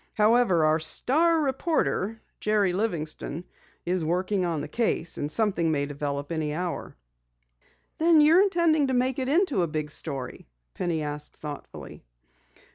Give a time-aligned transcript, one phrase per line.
[0.15, 3.43] However, our star reporter, Jerry Livingston,
[3.85, 6.95] is working on the case, and something may develop any hour."
[7.99, 12.03] "Then you're intending to make it into a big story?" Penny asked thoughtfully.